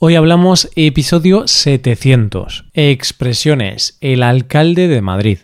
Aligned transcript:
Hoy 0.00 0.14
hablamos 0.14 0.70
episodio 0.76 1.48
700, 1.48 2.66
expresiones, 2.72 3.98
el 4.00 4.22
alcalde 4.22 4.86
de 4.86 5.00
Madrid. 5.00 5.38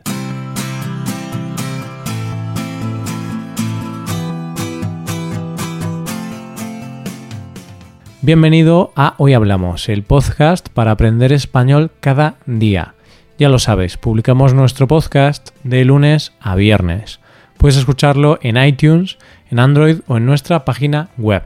Bienvenido 8.23 8.93
a 8.95 9.17
Hoy 9.19 9.33
Hablamos, 9.33 9.89
el 9.89 10.05
podcast 10.05 10.69
para 10.69 10.93
aprender 10.93 11.33
español 11.33 11.91
cada 11.99 12.37
día. 12.47 12.95
Ya 13.37 13.49
lo 13.49 13.59
sabes, 13.59 13.97
publicamos 13.97 14.55
nuestro 14.55 14.87
podcast 14.87 15.51
de 15.65 15.85
lunes 15.85 16.33
a 16.39 16.55
viernes. 16.55 17.19
Puedes 17.59 17.77
escucharlo 17.77 18.39
en 18.41 18.57
iTunes, 18.57 19.19
en 19.51 19.59
Android 19.59 20.03
o 20.07 20.17
en 20.17 20.27
nuestra 20.27 20.65
página 20.65 21.09
web. 21.19 21.43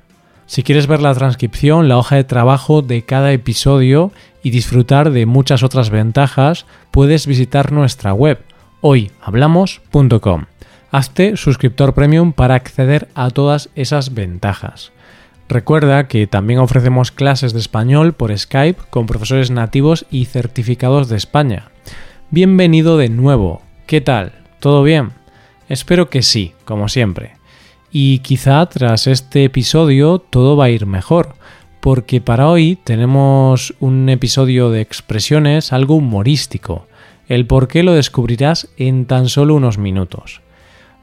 Si 0.48 0.62
quieres 0.62 0.86
ver 0.86 1.02
la 1.02 1.14
transcripción, 1.14 1.88
la 1.88 1.98
hoja 1.98 2.16
de 2.16 2.24
trabajo 2.24 2.80
de 2.80 3.02
cada 3.02 3.32
episodio 3.32 4.12
y 4.42 4.48
disfrutar 4.48 5.10
de 5.10 5.26
muchas 5.26 5.62
otras 5.62 5.90
ventajas, 5.90 6.64
puedes 6.90 7.26
visitar 7.26 7.70
nuestra 7.70 8.14
web 8.14 8.38
hoyhablamos.com. 8.80 10.44
Hazte 10.90 11.36
suscriptor 11.36 11.92
premium 11.92 12.32
para 12.32 12.54
acceder 12.54 13.08
a 13.14 13.28
todas 13.28 13.68
esas 13.74 14.14
ventajas. 14.14 14.90
Recuerda 15.50 16.08
que 16.08 16.26
también 16.26 16.60
ofrecemos 16.60 17.12
clases 17.12 17.52
de 17.52 17.58
español 17.58 18.14
por 18.14 18.36
Skype 18.36 18.80
con 18.88 19.04
profesores 19.04 19.50
nativos 19.50 20.06
y 20.10 20.24
certificados 20.24 21.10
de 21.10 21.18
España. 21.18 21.68
Bienvenido 22.30 22.96
de 22.96 23.10
nuevo. 23.10 23.60
¿Qué 23.86 24.00
tal? 24.00 24.32
¿Todo 24.60 24.82
bien? 24.82 25.10
Espero 25.68 26.08
que 26.08 26.22
sí, 26.22 26.54
como 26.64 26.88
siempre. 26.88 27.37
Y 27.90 28.18
quizá 28.18 28.66
tras 28.66 29.06
este 29.06 29.44
episodio 29.44 30.18
todo 30.18 30.56
va 30.56 30.66
a 30.66 30.70
ir 30.70 30.84
mejor, 30.84 31.34
porque 31.80 32.20
para 32.20 32.48
hoy 32.48 32.76
tenemos 32.84 33.74
un 33.80 34.08
episodio 34.10 34.70
de 34.70 34.82
expresiones 34.82 35.72
algo 35.72 35.94
humorístico. 35.94 36.86
El 37.28 37.46
por 37.46 37.66
qué 37.66 37.82
lo 37.82 37.92
descubrirás 37.94 38.68
en 38.76 39.06
tan 39.06 39.28
solo 39.28 39.54
unos 39.54 39.78
minutos. 39.78 40.42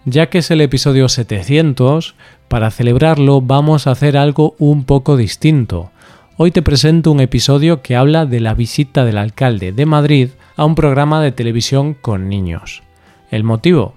Ya 0.05 0.29
que 0.29 0.39
es 0.39 0.51
el 0.51 0.61
episodio 0.61 1.09
700, 1.09 2.13
para 2.47 2.69
celebrarlo 2.69 3.41
vamos 3.41 3.88
a 3.88 3.91
hacer 3.91 4.15
algo 4.15 4.55
un 4.59 4.83
poco 4.83 5.17
distinto. 5.17 5.89
Hoy 6.38 6.51
te 6.51 6.61
presento 6.61 7.11
un 7.11 7.19
episodio 7.19 7.81
que 7.81 7.95
habla 7.95 8.27
de 8.27 8.39
la 8.39 8.53
visita 8.53 9.05
del 9.05 9.17
alcalde 9.17 9.71
de 9.71 9.85
Madrid 9.88 10.29
a 10.55 10.65
un 10.65 10.75
programa 10.75 11.21
de 11.21 11.31
televisión 11.31 11.95
con 11.95 12.29
niños. 12.29 12.83
¿El 13.31 13.43
motivo? 13.43 13.94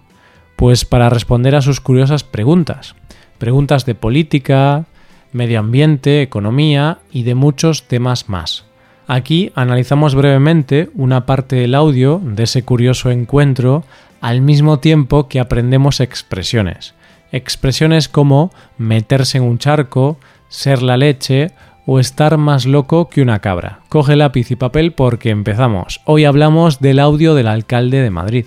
Pues 0.58 0.84
para 0.84 1.08
responder 1.08 1.54
a 1.54 1.62
sus 1.62 1.80
curiosas 1.80 2.24
preguntas. 2.24 2.96
Preguntas 3.38 3.86
de 3.86 3.94
política, 3.94 4.86
medio 5.30 5.60
ambiente, 5.60 6.20
economía 6.20 6.98
y 7.12 7.22
de 7.22 7.36
muchos 7.36 7.86
temas 7.86 8.28
más. 8.28 8.64
Aquí 9.06 9.52
analizamos 9.54 10.16
brevemente 10.16 10.90
una 10.94 11.26
parte 11.26 11.54
del 11.54 11.76
audio 11.76 12.20
de 12.24 12.42
ese 12.42 12.64
curioso 12.64 13.12
encuentro 13.12 13.84
al 14.20 14.40
mismo 14.40 14.80
tiempo 14.80 15.28
que 15.28 15.38
aprendemos 15.38 16.00
expresiones. 16.00 16.96
Expresiones 17.30 18.08
como 18.08 18.50
meterse 18.78 19.38
en 19.38 19.44
un 19.44 19.58
charco, 19.58 20.18
ser 20.48 20.82
la 20.82 20.96
leche 20.96 21.52
o 21.86 22.00
estar 22.00 22.36
más 22.36 22.66
loco 22.66 23.08
que 23.08 23.22
una 23.22 23.38
cabra. 23.38 23.82
Coge 23.88 24.16
lápiz 24.16 24.50
y 24.50 24.56
papel 24.56 24.90
porque 24.92 25.30
empezamos. 25.30 26.00
Hoy 26.04 26.24
hablamos 26.24 26.80
del 26.80 26.98
audio 26.98 27.36
del 27.36 27.46
alcalde 27.46 28.02
de 28.02 28.10
Madrid. 28.10 28.46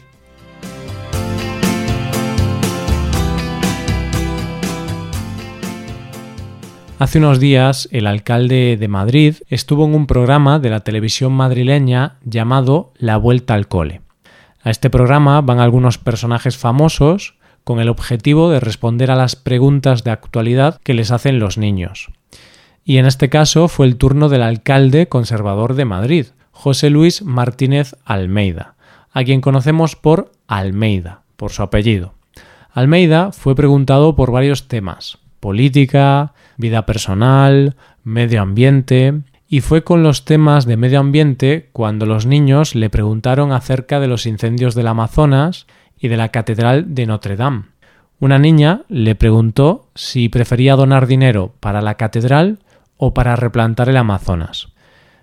Hace 7.02 7.18
unos 7.18 7.40
días 7.40 7.90
el 7.92 8.06
alcalde 8.06 8.78
de 8.80 8.88
Madrid 8.88 9.38
estuvo 9.50 9.86
en 9.86 9.96
un 9.96 10.06
programa 10.06 10.60
de 10.60 10.70
la 10.70 10.82
televisión 10.82 11.34
madrileña 11.34 12.20
llamado 12.24 12.94
La 12.96 13.18
Vuelta 13.18 13.56
al 13.56 13.68
Cole. 13.68 14.02
A 14.62 14.70
este 14.70 14.92
programa 14.92 15.42
van 15.42 15.60
algunos 15.60 15.98
personajes 15.98 16.58
famosos 16.58 17.40
con 17.64 17.80
el 17.80 17.90
objetivo 17.90 18.52
de 18.52 18.60
responder 18.60 19.10
a 19.10 19.16
las 19.16 19.36
preguntas 19.36 20.04
de 20.04 20.12
actualidad 20.12 20.80
que 20.84 20.94
les 20.94 21.10
hacen 21.10 21.40
los 21.40 21.58
niños. 21.58 22.12
Y 22.86 22.98
en 22.98 23.08
este 23.08 23.30
caso 23.30 23.68
fue 23.68 23.88
el 23.88 23.96
turno 23.96 24.30
del 24.30 24.44
alcalde 24.44 25.08
conservador 25.08 25.74
de 25.74 25.86
Madrid, 25.86 26.28
José 26.52 26.92
Luis 26.92 27.24
Martínez 27.24 27.96
Almeida, 28.06 28.76
a 29.12 29.24
quien 29.24 29.42
conocemos 29.42 29.96
por 29.96 30.32
Almeida, 30.46 31.24
por 31.36 31.52
su 31.52 31.64
apellido. 31.64 32.14
Almeida 32.72 33.32
fue 33.32 33.56
preguntado 33.56 34.16
por 34.16 34.32
varios 34.32 34.68
temas, 34.68 35.18
política, 35.40 36.36
vida 36.58 36.86
personal, 36.86 37.76
medio 38.04 38.42
ambiente, 38.42 39.22
y 39.48 39.60
fue 39.60 39.84
con 39.84 40.02
los 40.02 40.24
temas 40.24 40.66
de 40.66 40.78
medio 40.78 41.00
ambiente 41.00 41.70
cuando 41.74 42.06
los 42.06 42.26
niños 42.26 42.74
le 42.74 42.90
preguntaron 42.90 43.52
acerca 43.52 44.00
de 44.00 44.08
los 44.08 44.26
incendios 44.26 44.76
del 44.76 44.88
Amazonas 44.88 45.68
y 46.00 46.08
de 46.08 46.16
la 46.16 46.30
Catedral 46.30 46.96
de 46.96 47.06
Notre 47.06 47.36
Dame. 47.36 47.64
Una 48.22 48.40
niña 48.40 48.84
le 48.88 49.16
preguntó 49.16 49.90
si 49.94 50.30
prefería 50.30 50.76
donar 50.76 51.06
dinero 51.06 51.54
para 51.60 51.82
la 51.82 51.96
catedral 51.96 52.60
o 52.96 53.14
para 53.14 53.36
replantar 53.36 53.90
el 53.90 53.98
Amazonas. 53.98 54.70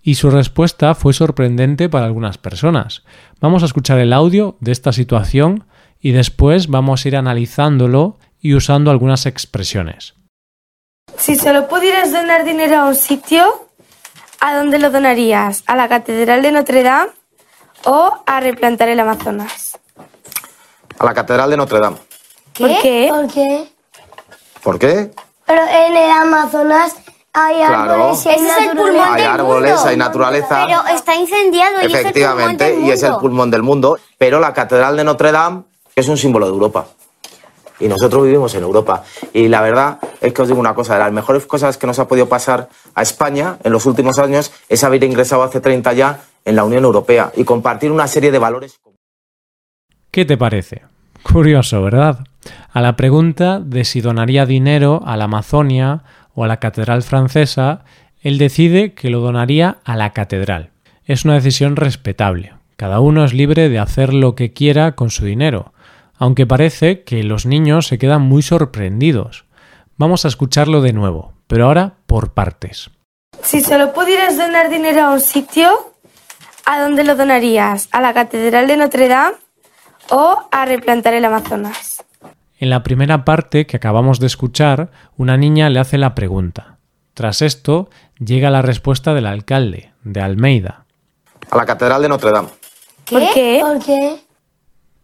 Y 0.02 0.16
su 0.16 0.30
respuesta 0.30 0.94
fue 0.94 1.12
sorprendente 1.12 1.88
para 1.88 2.06
algunas 2.06 2.38
personas. 2.38 3.04
Vamos 3.40 3.62
a 3.62 3.66
escuchar 3.66 3.98
el 3.98 4.12
audio 4.12 4.56
de 4.60 4.72
esta 4.72 4.92
situación 4.92 5.64
y 6.00 6.10
después 6.10 6.66
vamos 6.66 7.04
a 7.04 7.08
ir 7.08 7.16
analizándolo 7.16 8.18
y 8.40 8.54
usando 8.54 8.90
algunas 8.90 9.26
expresiones. 9.26 10.17
Si 11.18 11.36
solo 11.36 11.68
pudieras 11.68 12.12
donar 12.12 12.44
dinero 12.44 12.76
a 12.78 12.84
un 12.86 12.94
sitio, 12.94 13.66
¿a 14.40 14.56
dónde 14.56 14.78
lo 14.78 14.90
donarías? 14.90 15.62
¿A 15.66 15.76
la 15.76 15.88
Catedral 15.88 16.42
de 16.42 16.52
Notre 16.52 16.82
Dame 16.82 17.10
o 17.84 18.18
a 18.24 18.40
replantar 18.40 18.88
el 18.88 19.00
Amazonas? 19.00 19.78
A 20.98 21.04
la 21.04 21.14
Catedral 21.14 21.50
de 21.50 21.56
Notre 21.56 21.80
Dame. 21.80 21.96
¿Por 22.58 22.68
qué? 22.80 23.08
¿Por 23.10 23.28
qué? 23.32 23.68
¿Por 24.62 24.78
qué? 24.78 25.10
Pero 25.46 25.62
en 25.62 25.96
el 25.96 26.10
Amazonas 26.10 26.94
hay 27.32 27.56
Claro. 27.56 27.92
árboles 27.92 28.26
y 28.26 28.28
hay 28.28 28.34
Ese 28.36 28.46
es 28.48 28.56
el 28.56 28.66
naturaleza. 28.66 28.82
pulmón 28.98 29.08
Hay 29.14 29.22
del 29.22 29.30
árboles, 29.30 29.72
mundo. 29.74 29.88
hay 29.88 29.96
naturaleza. 29.96 30.66
Pero 30.66 30.86
está 30.96 31.14
incendiado 31.14 31.82
y 31.82 31.86
Efectivamente, 31.86 32.64
es 32.64 32.70
el 32.72 32.74
pulmón 32.74 32.80
del 32.80 32.88
y 32.88 32.90
es 32.92 33.02
el 33.02 33.08
mundo. 33.10 33.20
pulmón 33.20 33.50
del 33.50 33.62
mundo. 33.62 33.98
Pero 34.18 34.40
la 34.40 34.52
Catedral 34.52 34.96
de 34.96 35.04
Notre 35.04 35.32
Dame 35.32 35.62
es 35.94 36.08
un 36.08 36.16
símbolo 36.16 36.46
de 36.46 36.52
Europa. 36.52 36.86
Y 37.80 37.88
nosotros 37.88 38.24
vivimos 38.24 38.54
en 38.54 38.62
Europa. 38.62 39.04
Y 39.32 39.48
la 39.48 39.60
verdad 39.60 39.98
es 40.20 40.32
que 40.32 40.42
os 40.42 40.48
digo 40.48 40.60
una 40.60 40.74
cosa, 40.74 40.94
de 40.94 41.00
las 41.00 41.12
mejores 41.12 41.46
cosas 41.46 41.78
que 41.78 41.86
nos 41.86 41.98
ha 41.98 42.08
podido 42.08 42.28
pasar 42.28 42.68
a 42.94 43.02
España 43.02 43.58
en 43.62 43.72
los 43.72 43.86
últimos 43.86 44.18
años 44.18 44.52
es 44.68 44.84
haber 44.84 45.04
ingresado 45.04 45.42
hace 45.42 45.60
30 45.60 45.92
ya 45.92 46.20
en 46.44 46.56
la 46.56 46.64
Unión 46.64 46.84
Europea 46.84 47.32
y 47.36 47.44
compartir 47.44 47.92
una 47.92 48.08
serie 48.08 48.30
de 48.30 48.38
valores. 48.38 48.80
¿Qué 50.10 50.24
te 50.24 50.36
parece? 50.36 50.82
Curioso, 51.22 51.82
¿verdad? 51.82 52.20
A 52.72 52.80
la 52.80 52.96
pregunta 52.96 53.60
de 53.60 53.84
si 53.84 54.00
donaría 54.00 54.46
dinero 54.46 55.02
a 55.04 55.16
la 55.16 55.24
Amazonia 55.24 56.04
o 56.34 56.44
a 56.44 56.48
la 56.48 56.58
Catedral 56.58 57.02
francesa, 57.02 57.84
él 58.20 58.38
decide 58.38 58.94
que 58.94 59.10
lo 59.10 59.20
donaría 59.20 59.78
a 59.84 59.96
la 59.96 60.12
Catedral. 60.12 60.70
Es 61.04 61.24
una 61.24 61.34
decisión 61.34 61.76
respetable. 61.76 62.52
Cada 62.76 63.00
uno 63.00 63.24
es 63.24 63.34
libre 63.34 63.68
de 63.68 63.78
hacer 63.78 64.14
lo 64.14 64.34
que 64.34 64.52
quiera 64.52 64.92
con 64.92 65.10
su 65.10 65.24
dinero, 65.24 65.72
aunque 66.18 66.46
parece 66.46 67.04
que 67.04 67.22
los 67.22 67.46
niños 67.46 67.86
se 67.86 67.98
quedan 67.98 68.22
muy 68.22 68.42
sorprendidos. 68.42 69.46
Vamos 69.96 70.24
a 70.24 70.28
escucharlo 70.28 70.80
de 70.80 70.92
nuevo, 70.92 71.32
pero 71.46 71.66
ahora 71.66 71.94
por 72.06 72.34
partes. 72.34 72.90
Si 73.42 73.60
solo 73.60 73.92
pudieras 73.92 74.36
donar 74.36 74.68
dinero 74.68 75.02
a 75.02 75.10
un 75.12 75.20
sitio, 75.20 75.94
¿a 76.64 76.80
dónde 76.80 77.04
lo 77.04 77.16
donarías? 77.16 77.88
¿A 77.92 78.00
la 78.00 78.12
Catedral 78.12 78.66
de 78.66 78.76
Notre 78.76 79.08
Dame 79.08 79.36
o 80.10 80.48
a 80.50 80.64
replantar 80.66 81.14
el 81.14 81.24
Amazonas? 81.24 82.04
En 82.58 82.70
la 82.70 82.82
primera 82.82 83.24
parte 83.24 83.66
que 83.66 83.76
acabamos 83.76 84.18
de 84.18 84.26
escuchar, 84.26 84.90
una 85.16 85.36
niña 85.36 85.70
le 85.70 85.78
hace 85.78 85.98
la 85.98 86.14
pregunta. 86.14 86.78
Tras 87.14 87.42
esto, 87.42 87.88
llega 88.18 88.50
la 88.50 88.62
respuesta 88.62 89.14
del 89.14 89.26
alcalde, 89.26 89.92
de 90.02 90.20
Almeida. 90.20 90.84
A 91.50 91.56
la 91.56 91.66
Catedral 91.66 92.02
de 92.02 92.08
Notre 92.08 92.32
Dame. 92.32 92.48
¿Por 93.08 93.32
qué? 93.32 93.60
¿Por 93.62 93.84
qué? 93.84 94.20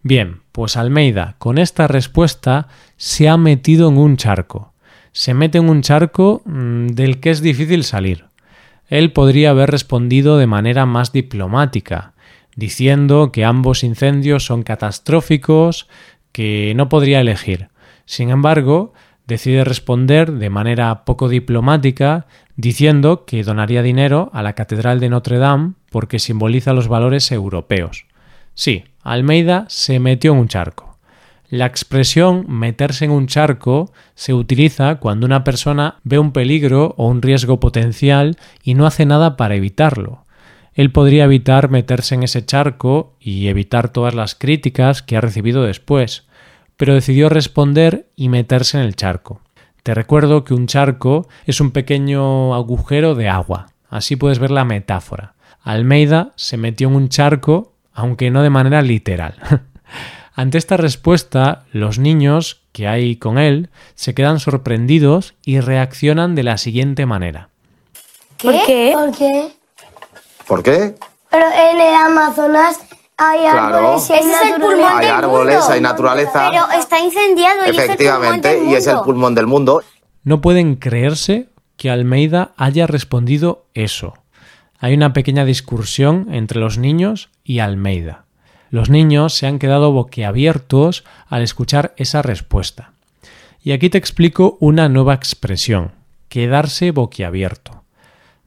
Bien, 0.03 0.44
pues 0.55 0.77
Almeida, 0.77 1.35
con 1.39 1.59
esta 1.59 1.89
respuesta, 1.89 2.69
se 2.97 3.29
ha 3.29 3.37
metido 3.37 3.89
en 3.89 3.99
un 3.99 4.17
charco. 4.17 4.73
Se 5.11 5.35
mete 5.35 5.59
en 5.59 5.69
un 5.69 5.83
charco 5.83 6.43
mm, 6.45 6.91
del 6.91 7.19
que 7.19 7.31
es 7.31 7.41
difícil 7.41 7.83
salir. 7.83 8.27
Él 8.87 9.11
podría 9.11 9.51
haber 9.51 9.73
respondido 9.73 10.39
de 10.39 10.47
manera 10.47 10.87
más 10.87 11.11
diplomática, 11.11 12.12
diciendo 12.55 13.33
que 13.33 13.45
ambos 13.45 13.83
incendios 13.83 14.47
son 14.47 14.62
catastróficos, 14.62 15.89
que 16.31 16.73
no 16.77 16.89
podría 16.89 17.21
elegir. 17.21 17.71
Sin 18.05 18.31
embargo, 18.31 18.93
decide 19.27 19.65
responder 19.65 20.31
de 20.31 20.50
manera 20.50 21.05
poco 21.05 21.29
diplomática, 21.29 22.29
diciendo 22.55 23.25
que 23.25 23.43
donaría 23.43 23.83
dinero 23.83 24.31
a 24.33 24.45
la 24.45 24.53
Catedral 24.53 25.00
de 25.00 25.09
Notre 25.09 25.39
Dame 25.39 25.73
porque 25.91 26.21
simboliza 26.21 26.75
los 26.75 26.87
valores 26.87 27.33
europeos. 27.33 28.07
Sí, 28.55 28.85
Almeida 29.05 29.67
se 29.69 30.01
metió 30.01 30.33
en 30.33 30.39
un 30.39 30.49
charco. 30.49 30.99
La 31.51 31.67
expresión 31.67 32.47
meterse 32.49 33.05
en 33.05 33.12
un 33.12 33.27
charco 33.27 33.93
se 34.15 34.35
utiliza 34.35 34.97
cuando 34.97 35.27
una 35.27 35.45
persona 35.45 35.97
ve 36.03 36.19
un 36.19 36.33
peligro 36.33 36.95
o 36.97 37.06
un 37.06 37.23
riesgo 37.23 37.61
potencial 37.61 38.37
y 38.65 38.75
no 38.75 38.87
hace 38.87 39.06
nada 39.06 39.37
para 39.37 39.55
evitarlo. 39.55 40.25
Él 40.73 40.91
podría 40.91 41.25
evitar 41.25 41.71
meterse 41.71 42.17
en 42.17 42.25
ese 42.25 42.45
charco 42.45 43.15
y 43.21 43.47
evitar 43.47 43.91
todas 43.91 44.15
las 44.15 44.35
críticas 44.35 45.03
que 45.03 45.17
ha 45.17 45.21
recibido 45.21 45.62
después, 45.62 46.27
pero 46.77 46.95
decidió 46.95 47.29
responder 47.29 48.09
y 48.17 48.31
meterse 48.31 48.79
en 48.79 48.85
el 48.85 48.97
charco. 48.97 49.41
Te 49.85 49.95
recuerdo 49.95 50.45
que 50.45 50.55
un 50.55 50.67
charco 50.67 51.29
es 51.45 51.61
un 51.61 51.71
pequeño 51.71 52.55
agujero 52.55 53.15
de 53.15 53.29
agua. 53.29 53.67
Así 53.91 54.17
puedes 54.17 54.39
ver 54.39 54.50
la 54.50 54.65
metáfora. 54.65 55.35
Almeida 55.62 56.33
se 56.37 56.57
metió 56.57 56.89
en 56.89 56.97
un 56.97 57.09
charco, 57.11 57.74
aunque 57.94 58.31
no 58.31 58.43
de 58.43 58.50
manera 58.50 58.82
literal. 58.82 59.35
Ante 60.37 60.58
esta 60.58 60.76
respuesta, 60.76 61.64
los 61.73 61.99
niños 61.99 62.62
que 62.73 62.88
hay 62.88 63.17
con 63.17 63.38
él 63.38 63.70
se 63.94 64.14
quedan 64.14 64.41
sorprendidos 64.41 65.35
y 65.44 65.61
reaccionan 65.61 66.35
de 66.35 66.43
la 66.43 66.58
siguiente 66.58 67.06
manera. 67.06 67.49
¿Por 68.43 68.55
qué? 68.67 68.93
¿Por 68.94 69.17
qué? 69.17 69.49
¿Por 70.49 70.62
qué? 70.62 70.94
Pero 71.31 71.46
en 71.46 71.81
el 71.81 71.94
Amazonas 71.94 72.81
hay 73.17 73.41
Claro. 73.43 73.76
árboles 73.76 74.11
y 74.11 74.12
hay 74.12 74.19
es 74.19 74.26
el 74.43 74.61
pulmón 74.61 74.85
Hay 74.93 75.06
del 75.06 75.14
árboles, 75.14 75.55
mundo. 75.58 75.73
hay 75.73 75.81
naturaleza. 75.81 76.50
Pero 76.50 76.81
está 76.81 76.99
incendiado 76.99 77.61
y 77.67 77.70
Efectivamente, 77.70 78.49
es 78.50 78.56
el 78.56 78.58
pulmón 78.58 78.64
del 78.64 78.73
y 78.73 78.75
es 78.76 78.87
el 78.88 78.99
pulmón 79.00 79.35
del 79.37 79.47
mundo. 79.47 79.82
No 80.25 80.40
pueden 80.40 80.75
creerse 80.76 81.49
que 81.76 81.90
Almeida 81.90 82.52
haya 82.56 82.87
respondido 82.88 83.67
eso. 83.75 84.14
Hay 84.81 84.94
una 84.94 85.12
pequeña 85.12 85.44
discusión 85.44 86.29
entre 86.32 86.58
los 86.61 86.76
niños 86.76 87.31
y 87.44 87.58
Almeida. 87.58 88.25
Los 88.70 88.91
niños 88.91 89.35
se 89.35 89.46
han 89.46 89.58
quedado 89.58 89.93
boquiabiertos 89.93 91.05
al 91.29 91.43
escuchar 91.43 91.94
esa 91.96 92.23
respuesta. 92.23 92.93
Y 93.62 93.73
aquí 93.73 93.88
te 93.91 93.99
explico 93.99 94.56
una 94.61 94.88
nueva 94.88 95.14
expresión, 95.14 95.93
quedarse 96.29 96.91
boquiabierto. 96.91 97.85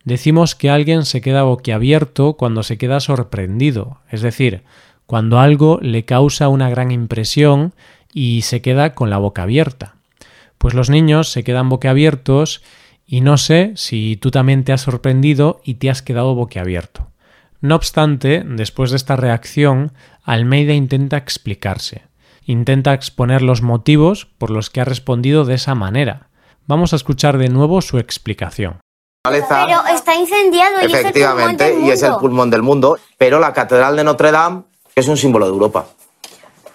Decimos 0.03 0.55
que 0.55 0.69
alguien 0.69 1.05
se 1.05 1.21
queda 1.21 1.43
boquiabierto 1.43 2.33
cuando 2.33 2.63
se 2.63 2.77
queda 2.77 2.99
sorprendido, 2.99 3.99
es 4.09 4.21
decir, 4.21 4.63
cuando 5.05 5.39
algo 5.39 5.79
le 5.81 6.05
causa 6.05 6.49
una 6.49 6.69
gran 6.69 6.91
impresión 6.91 7.73
y 8.13 8.41
se 8.41 8.61
queda 8.61 8.95
con 8.95 9.09
la 9.09 9.17
boca 9.17 9.43
abierta. 9.43 9.95
Pues 10.57 10.73
los 10.73 10.89
niños 10.89 11.29
se 11.29 11.43
quedan 11.43 11.69
boquiabiertos 11.69 12.61
y 13.05 13.21
no 13.21 13.37
sé 13.37 13.71
si 13.75 14.17
tú 14.17 14.31
también 14.31 14.63
te 14.63 14.73
has 14.73 14.81
sorprendido 14.81 15.61
y 15.63 15.75
te 15.75 15.89
has 15.89 16.01
quedado 16.01 16.35
boquiabierto. 16.35 17.07
No 17.61 17.75
obstante, 17.75 18.43
después 18.45 18.91
de 18.91 18.97
esta 18.97 19.15
reacción, 19.15 19.91
Almeida 20.23 20.73
intenta 20.73 21.17
explicarse, 21.17 22.03
intenta 22.43 22.93
exponer 22.93 23.41
los 23.41 23.61
motivos 23.61 24.25
por 24.37 24.51
los 24.51 24.69
que 24.69 24.81
ha 24.81 24.85
respondido 24.85 25.43
de 25.45 25.55
esa 25.55 25.73
manera. 25.73 26.29
Vamos 26.67 26.93
a 26.93 26.97
escuchar 26.97 27.37
de 27.37 27.49
nuevo 27.49 27.81
su 27.81 27.97
explicación. 27.97 28.79
Pero 29.23 29.85
está 29.93 30.15
incendiado 30.15 30.81
y 30.81 30.85
es 30.85 30.85
el 30.85 30.89
pulmón 30.91 30.99
Efectivamente, 30.99 31.63
del 31.63 31.73
mundo. 31.73 31.87
y 31.87 31.91
es 31.91 32.03
el 32.03 32.15
pulmón 32.15 32.49
del 32.49 32.61
mundo. 32.61 32.99
Pero 33.17 33.39
la 33.39 33.53
Catedral 33.53 33.95
de 33.95 34.03
Notre 34.03 34.31
Dame 34.31 34.63
es 34.95 35.07
un 35.07 35.17
símbolo 35.17 35.45
de 35.45 35.51
Europa. 35.51 35.87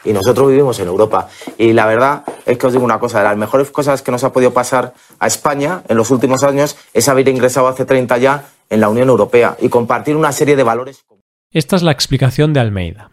Y 0.05 0.13
nosotros 0.13 0.49
vivimos 0.49 0.79
en 0.81 0.89
Europa. 0.89 1.29
Y 1.59 1.73
la 1.73 1.87
verdad 1.87 2.25
es 2.45 2.59
que 2.59 2.67
os 2.67 2.73
digo 2.73 2.85
una 2.85 2.99
cosa, 2.99 3.19
de 3.19 3.25
las 3.25 3.37
mejores 3.37 3.71
cosas 3.71 4.03
que 4.03 4.11
nos 4.11 4.25
ha 4.25 4.33
podido 4.33 4.53
pasar 4.53 4.95
a 5.21 5.27
España 5.29 5.83
en 5.89 5.97
los 5.97 6.11
últimos 6.11 6.43
años 6.43 6.77
es 6.93 7.09
haber 7.09 7.29
ingresado 7.29 7.69
hace 7.69 7.85
30 7.85 8.19
ya 8.19 8.45
en 8.73 8.81
la 8.81 8.89
Unión 8.89 9.11
Europea 9.11 9.57
y 9.61 9.69
compartir 9.69 10.17
una 10.17 10.33
serie 10.33 10.57
de 10.57 10.63
valores. 10.63 11.05
Esta 11.51 11.77
es 11.77 11.83
la 11.83 11.93
explicación 11.93 12.55
de 12.55 12.61
Almeida. 12.61 13.11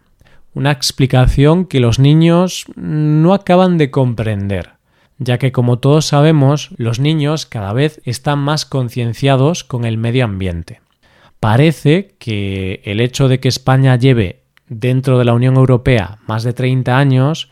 Una 0.54 0.72
explicación 0.72 1.66
que 1.66 1.82
los 1.82 2.00
niños 2.00 2.66
no 2.76 3.34
acaban 3.34 3.78
de 3.78 3.92
comprender, 3.92 4.72
ya 5.18 5.38
que 5.38 5.52
como 5.52 5.78
todos 5.80 6.06
sabemos, 6.06 6.70
los 6.78 7.00
niños 7.02 7.46
cada 7.46 7.74
vez 7.74 8.02
están 8.06 8.40
más 8.40 8.66
concienciados 8.66 9.66
con 9.66 9.84
el 9.84 9.98
medio 9.98 10.24
ambiente. 10.24 10.82
Parece 11.42 12.16
que 12.20 12.82
el 12.86 13.02
hecho 13.02 13.28
de 13.28 13.42
que 13.42 13.50
España 13.50 13.98
lleve 13.98 14.44
dentro 14.68 15.20
de 15.20 15.26
la 15.26 15.34
Unión 15.34 15.58
Europea 15.58 16.20
más 16.26 16.44
de 16.44 16.54
30 16.54 16.98
años 16.98 17.52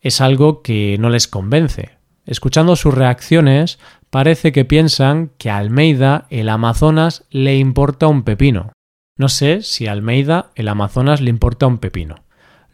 es 0.00 0.20
algo 0.20 0.62
que 0.62 0.96
no 0.98 1.08
les 1.08 1.28
convence. 1.28 1.90
Escuchando 2.26 2.74
sus 2.74 2.94
reacciones, 2.94 3.78
parece 4.14 4.52
que 4.52 4.64
piensan 4.64 5.32
que 5.38 5.50
a 5.50 5.56
Almeida 5.56 6.28
el 6.30 6.48
Amazonas 6.48 7.24
le 7.30 7.56
importa 7.56 8.06
un 8.06 8.22
pepino. 8.22 8.70
No 9.18 9.28
sé 9.28 9.62
si 9.62 9.88
a 9.88 9.90
Almeida 9.90 10.52
el 10.54 10.68
Amazonas 10.68 11.20
le 11.20 11.30
importa 11.30 11.66
un 11.66 11.78
pepino. 11.78 12.14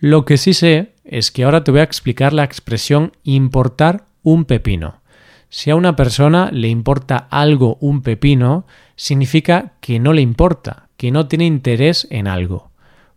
Lo 0.00 0.26
que 0.26 0.36
sí 0.36 0.52
sé 0.52 0.92
es 1.02 1.30
que 1.30 1.44
ahora 1.44 1.64
te 1.64 1.70
voy 1.70 1.80
a 1.80 1.84
explicar 1.84 2.34
la 2.34 2.44
expresión 2.44 3.12
importar 3.24 4.04
un 4.22 4.44
pepino. 4.44 5.00
Si 5.48 5.70
a 5.70 5.76
una 5.76 5.96
persona 5.96 6.50
le 6.52 6.68
importa 6.68 7.16
algo 7.30 7.78
un 7.80 8.02
pepino, 8.02 8.66
significa 8.94 9.72
que 9.80 9.98
no 9.98 10.12
le 10.12 10.20
importa, 10.20 10.90
que 10.98 11.10
no 11.10 11.26
tiene 11.26 11.46
interés 11.46 12.06
en 12.10 12.28
algo. 12.28 12.70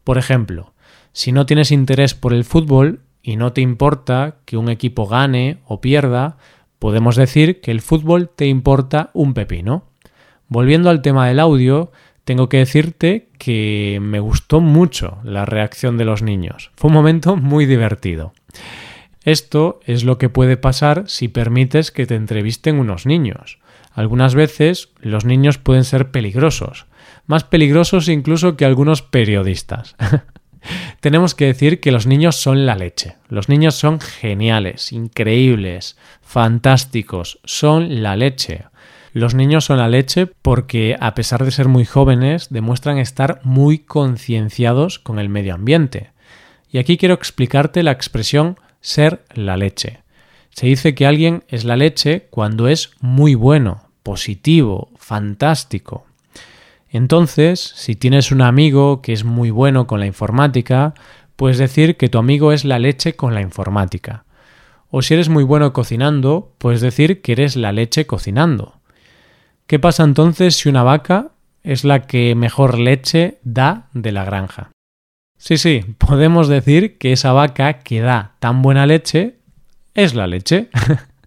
Por 0.05 0.17
ejemplo, 0.17 0.71
si 1.11 1.33
no 1.33 1.45
tienes 1.45 1.73
interés 1.73 2.13
por 2.13 2.33
el 2.33 2.45
fútbol 2.45 3.01
y 3.21 3.35
no 3.35 3.51
te 3.51 3.59
importa 3.59 4.37
que 4.45 4.55
un 4.55 4.69
equipo 4.69 5.07
gane 5.07 5.57
o 5.65 5.81
pierda, 5.81 6.37
podemos 6.83 7.15
decir 7.15 7.61
que 7.61 7.71
el 7.71 7.79
fútbol 7.79 8.27
te 8.27 8.45
importa 8.45 9.09
un 9.13 9.33
pepino. 9.33 9.85
Volviendo 10.49 10.89
al 10.89 11.01
tema 11.01 11.29
del 11.29 11.39
audio, 11.39 11.93
tengo 12.25 12.49
que 12.49 12.57
decirte 12.57 13.29
que 13.37 13.99
me 14.01 14.19
gustó 14.19 14.59
mucho 14.59 15.19
la 15.23 15.45
reacción 15.45 15.97
de 15.97 16.03
los 16.03 16.23
niños. 16.23 16.71
Fue 16.75 16.89
un 16.89 16.95
momento 16.95 17.37
muy 17.37 17.65
divertido. 17.65 18.33
Esto 19.23 19.79
es 19.85 20.03
lo 20.03 20.17
que 20.17 20.27
puede 20.27 20.57
pasar 20.57 21.05
si 21.07 21.29
permites 21.29 21.89
que 21.89 22.05
te 22.05 22.15
entrevisten 22.15 22.77
unos 22.77 23.05
niños. 23.05 23.59
Algunas 23.93 24.35
veces 24.35 24.89
los 24.99 25.23
niños 25.23 25.59
pueden 25.59 25.85
ser 25.85 26.11
peligrosos, 26.11 26.87
más 27.27 27.45
peligrosos 27.45 28.09
incluso 28.09 28.57
que 28.57 28.65
algunos 28.65 29.01
periodistas. 29.01 29.95
Tenemos 30.99 31.35
que 31.35 31.45
decir 31.45 31.79
que 31.79 31.91
los 31.91 32.07
niños 32.07 32.35
son 32.35 32.65
la 32.65 32.75
leche. 32.75 33.15
Los 33.29 33.49
niños 33.49 33.75
son 33.75 33.99
geniales, 33.99 34.91
increíbles, 34.91 35.97
fantásticos, 36.21 37.39
son 37.43 38.01
la 38.03 38.15
leche. 38.15 38.65
Los 39.13 39.35
niños 39.35 39.65
son 39.65 39.77
la 39.77 39.87
leche 39.87 40.25
porque, 40.25 40.97
a 40.99 41.13
pesar 41.13 41.45
de 41.45 41.51
ser 41.51 41.67
muy 41.67 41.85
jóvenes, 41.85 42.47
demuestran 42.49 42.97
estar 42.97 43.41
muy 43.43 43.79
concienciados 43.79 44.97
con 44.97 45.19
el 45.19 45.29
medio 45.29 45.53
ambiente. 45.53 46.11
Y 46.71 46.79
aquí 46.79 46.97
quiero 46.97 47.13
explicarte 47.13 47.83
la 47.83 47.91
expresión 47.91 48.59
ser 48.81 49.23
la 49.35 49.55
leche. 49.55 50.01
Se 50.49 50.65
dice 50.65 50.95
que 50.95 51.05
alguien 51.05 51.43
es 51.47 51.63
la 51.63 51.77
leche 51.77 52.27
cuando 52.31 52.67
es 52.67 52.91
muy 52.99 53.35
bueno, 53.35 53.89
positivo, 54.01 54.91
fantástico. 54.97 56.05
Entonces, 56.93 57.59
si 57.59 57.95
tienes 57.95 58.31
un 58.31 58.43
amigo 58.43 59.01
que 59.01 59.13
es 59.13 59.23
muy 59.23 59.49
bueno 59.49 59.87
con 59.87 59.99
la 59.99 60.05
informática, 60.05 60.93
puedes 61.35 61.57
decir 61.57 61.97
que 61.97 62.07
tu 62.07 62.19
amigo 62.19 62.51
es 62.51 62.65
la 62.65 62.77
leche 62.77 63.15
con 63.15 63.33
la 63.33 63.41
informática. 63.41 64.25
O 64.91 65.01
si 65.01 65.15
eres 65.15 65.27
muy 65.27 65.43
bueno 65.43 65.73
cocinando, 65.73 66.53
puedes 66.59 66.81
decir 66.81 67.23
que 67.23 67.31
eres 67.31 67.55
la 67.55 67.71
leche 67.71 68.05
cocinando. 68.05 68.79
¿Qué 69.65 69.79
pasa 69.79 70.03
entonces 70.03 70.55
si 70.55 70.69
una 70.69 70.83
vaca 70.83 71.31
es 71.63 71.83
la 71.83 72.03
que 72.03 72.35
mejor 72.35 72.77
leche 72.77 73.39
da 73.43 73.87
de 73.93 74.11
la 74.11 74.23
granja? 74.23 74.69
Sí, 75.35 75.57
sí, 75.57 75.83
podemos 75.97 76.47
decir 76.47 76.99
que 76.99 77.11
esa 77.11 77.33
vaca 77.33 77.79
que 77.79 78.01
da 78.01 78.35
tan 78.37 78.61
buena 78.61 78.85
leche 78.85 79.39
es 79.95 80.13
la 80.13 80.27
leche. 80.27 80.69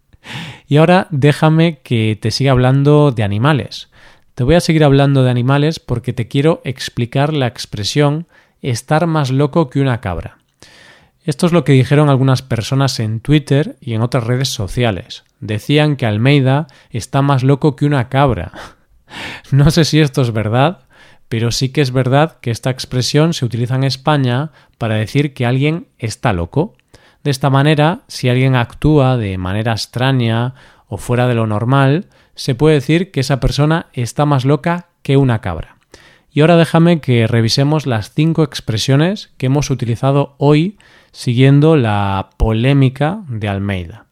y 0.69 0.77
ahora 0.77 1.09
déjame 1.11 1.81
que 1.81 2.17
te 2.23 2.31
siga 2.31 2.53
hablando 2.53 3.11
de 3.11 3.25
animales. 3.25 3.91
Te 4.37 4.45
voy 4.45 4.55
a 4.55 4.61
seguir 4.61 4.85
hablando 4.85 5.25
de 5.25 5.31
animales 5.31 5.81
porque 5.81 6.13
te 6.13 6.29
quiero 6.29 6.61
explicar 6.63 7.33
la 7.33 7.47
expresión 7.47 8.27
estar 8.61 9.07
más 9.07 9.31
loco 9.31 9.71
que 9.71 9.81
una 9.81 10.03
cabra. 10.03 10.37
Esto 11.25 11.47
es 11.47 11.53
lo 11.53 11.65
que 11.65 11.73
dijeron 11.73 12.11
algunas 12.11 12.43
personas 12.43 13.01
en 13.01 13.21
Twitter 13.21 13.79
y 13.81 13.95
en 13.95 14.03
otras 14.03 14.25
redes 14.25 14.51
sociales. 14.51 15.25
Decían 15.41 15.97
que 15.97 16.05
Almeida 16.05 16.67
está 16.91 17.23
más 17.23 17.45
loco 17.45 17.77
que 17.77 17.87
una 17.87 18.11
cabra. 18.11 18.53
No 19.53 19.71
sé 19.71 19.87
si 19.87 20.01
esto 20.01 20.21
es 20.21 20.33
verdad, 20.33 20.81
pero 21.31 21.51
sí 21.51 21.71
que 21.71 21.81
es 21.81 21.93
verdad 21.93 22.39
que 22.41 22.51
esta 22.51 22.69
expresión 22.69 23.33
se 23.33 23.45
utiliza 23.47 23.77
en 23.77 23.85
España 23.85 24.51
para 24.77 24.97
decir 24.97 25.33
que 25.33 25.47
alguien 25.47 25.87
está 25.97 26.35
loco. 26.35 26.75
De 27.25 27.31
esta 27.31 27.49
manera, 27.49 28.01
si 28.09 28.29
alguien 28.29 28.55
actúa 28.55 29.17
de 29.17 29.39
manera 29.39 29.73
extraña 29.73 30.55
o 30.89 30.99
fuera 30.99 31.27
de 31.27 31.37
lo 31.37 31.47
normal, 31.47 32.09
se 32.37 32.55
puede 32.55 32.77
decir 32.77 33.11
que 33.11 33.21
esa 33.21 33.41
persona 33.41 33.87
está 33.93 34.25
más 34.25 34.45
loca 34.45 34.87
que 35.03 35.17
una 35.17 35.41
cabra. 35.41 35.77
Y 36.31 36.43
ahora 36.43 36.57
déjame 36.57 37.01
que 37.01 37.27
revisemos 37.27 37.87
las 37.87 38.13
cinco 38.13 38.45
expresiones 38.45 39.31
que 39.39 39.47
hemos 39.47 39.71
utilizado 39.71 40.35
hoy 40.39 40.77
siguiendo 41.11 41.77
la 41.77 42.29
polémica 42.37 43.23
de 43.29 43.49
Almeida. 43.49 44.05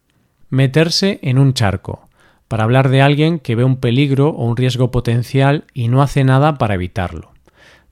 Meterse 0.48 1.20
en 1.22 1.38
un 1.38 1.52
charco, 1.52 2.08
para 2.48 2.64
hablar 2.64 2.88
de 2.88 3.02
alguien 3.02 3.38
que 3.38 3.54
ve 3.54 3.64
un 3.64 3.76
peligro 3.76 4.30
o 4.30 4.44
un 4.46 4.56
riesgo 4.56 4.90
potencial 4.90 5.64
y 5.74 5.88
no 5.88 6.00
hace 6.00 6.24
nada 6.24 6.56
para 6.56 6.74
evitarlo. 6.74 7.32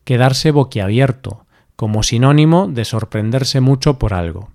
Quedarse 0.05 0.51
boquiabierto, 0.51 1.45
como 1.77 2.03
sinónimo 2.03 2.69
de 2.69 2.85
sorprenderse 2.87 3.61
mucho 3.61 3.99
por 3.99 4.15
algo. 4.15 4.51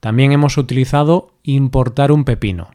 También 0.00 0.32
hemos 0.32 0.58
utilizado 0.58 1.34
importar 1.42 2.10
un 2.10 2.24
pepino, 2.24 2.70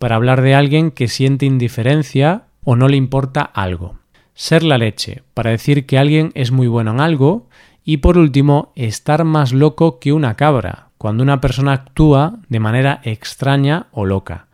para 0.00 0.16
hablar 0.16 0.40
de 0.40 0.54
alguien 0.54 0.92
que 0.92 1.08
siente 1.08 1.44
indiferencia 1.44 2.44
o 2.64 2.74
no 2.74 2.88
le 2.88 2.96
importa 2.96 3.42
algo. 3.42 3.98
Ser 4.32 4.62
la 4.62 4.78
leche, 4.78 5.24
para 5.34 5.50
decir 5.50 5.84
que 5.84 5.98
alguien 5.98 6.32
es 6.34 6.52
muy 6.52 6.68
bueno 6.68 6.92
en 6.92 7.00
algo. 7.00 7.48
Y 7.84 7.98
por 7.98 8.16
último, 8.16 8.72
estar 8.76 9.24
más 9.24 9.52
loco 9.52 10.00
que 10.00 10.14
una 10.14 10.36
cabra, 10.36 10.88
cuando 10.96 11.22
una 11.22 11.42
persona 11.42 11.74
actúa 11.74 12.38
de 12.48 12.60
manera 12.60 13.02
extraña 13.04 13.88
o 13.92 14.06
loca. 14.06 14.46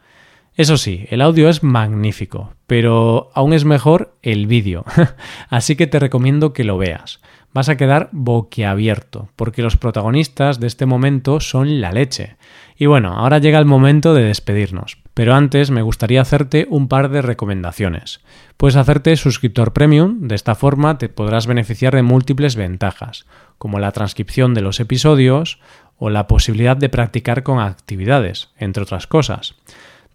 Eso 0.57 0.77
sí, 0.77 1.07
el 1.11 1.23
audio 1.23 1.49
es 1.49 1.63
magnífico, 1.63 2.53
pero 2.67 3.31
aún 3.33 3.53
es 3.53 3.65
mejor 3.65 4.17
el 4.23 4.49
vídeo, 4.49 4.85
así 5.49 5.77
que 5.77 5.87
te 5.87 6.01
recomiendo 6.01 6.53
que 6.55 6.65
lo 6.65 6.77
veas. 6.77 7.21
Vas 7.57 7.71
a 7.71 7.79
quedar 7.79 8.11
boquiabierto, 8.13 9.31
porque 9.35 9.63
los 9.63 9.79
protagonistas 9.79 10.61
de 10.61 10.67
este 10.67 10.85
momento 10.85 11.41
son 11.41 11.81
la 11.81 11.91
leche. 11.91 12.37
Y 12.77 12.85
bueno, 12.85 13.15
ahora 13.17 13.39
llega 13.39 13.59
el 13.59 13.65
momento 13.65 14.13
de 14.13 14.25
despedirnos, 14.25 14.99
pero 15.15 15.35
antes 15.35 15.71
me 15.71 15.81
gustaría 15.81 16.21
hacerte 16.21 16.67
un 16.69 16.87
par 16.87 17.09
de 17.09 17.23
recomendaciones. 17.23 18.21
Puedes 18.59 18.77
hacerte 18.77 19.17
suscriptor 19.17 19.73
premium, 19.73 20.29
de 20.29 20.35
esta 20.35 20.55
forma 20.55 20.99
te 20.99 21.09
podrás 21.09 21.47
beneficiar 21.47 21.95
de 21.95 22.03
múltiples 22.03 22.57
ventajas, 22.57 23.25
como 23.57 23.79
la 23.79 23.91
transcripción 23.93 24.53
de 24.53 24.61
los 24.61 24.79
episodios 24.79 25.59
o 25.97 26.11
la 26.11 26.27
posibilidad 26.27 26.77
de 26.77 26.91
practicar 26.91 27.43
con 27.43 27.59
actividades, 27.59 28.51
entre 28.59 28.83
otras 28.83 29.07
cosas. 29.07 29.55